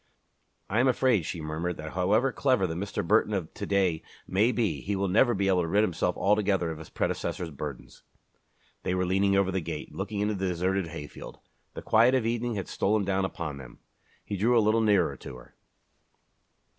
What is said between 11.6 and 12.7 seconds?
The quiet of evening had